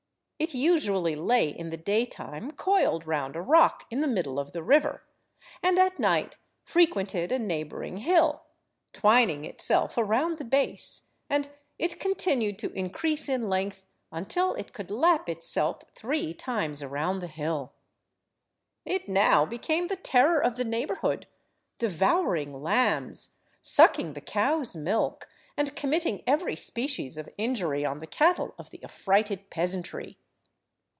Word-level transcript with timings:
It 0.43 0.55
usually 0.55 1.15
lay 1.15 1.49
in 1.49 1.69
the 1.69 1.77
day–time 1.77 2.53
coiled 2.53 3.05
round 3.05 3.35
a 3.35 3.41
rock 3.43 3.85
in 3.91 4.01
the 4.01 4.07
middle 4.07 4.39
of 4.39 4.53
the 4.53 4.63
river, 4.63 5.03
and 5.61 5.77
at 5.77 5.99
night 5.99 6.39
frequented 6.65 7.31
a 7.31 7.37
neighbouring 7.37 7.97
hill, 7.97 8.45
twining 8.91 9.45
itself 9.45 9.99
around 9.99 10.39
the 10.39 10.43
base; 10.43 11.13
and 11.29 11.51
it 11.77 11.99
continued 11.99 12.57
to 12.57 12.73
increase 12.73 13.29
in 13.29 13.49
length 13.49 13.85
until 14.11 14.55
it 14.55 14.73
could 14.73 14.89
lap 14.89 15.29
itself 15.29 15.83
three 15.93 16.33
times 16.33 16.81
around 16.81 17.19
the 17.19 17.27
hill. 17.27 17.73
It 18.83 19.07
now 19.07 19.45
became 19.45 19.89
the 19.89 19.95
terror 19.95 20.43
of 20.43 20.55
the 20.55 20.65
neighbourhood, 20.65 21.27
devouring 21.77 22.63
lambs, 22.63 23.29
sucking 23.61 24.13
the 24.13 24.21
cow's 24.21 24.75
milk, 24.75 25.29
and 25.55 25.75
committing 25.75 26.23
every 26.25 26.55
species 26.55 27.15
of 27.15 27.29
injury 27.37 27.85
on 27.85 27.99
the 27.99 28.07
cattle 28.07 28.55
of 28.57 28.71
the 28.71 28.83
affrighted 28.83 29.51
peasantry. 29.51 30.17